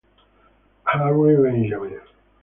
[0.83, 2.01] Harry Benjamin.